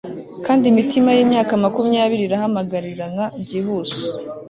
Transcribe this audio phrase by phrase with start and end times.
[0.45, 4.01] Kandi imitima yimyaka makumyabiri irahamagarirana byihuse